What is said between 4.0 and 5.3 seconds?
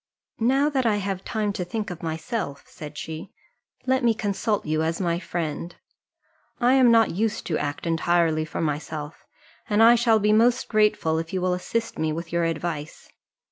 me consult you as my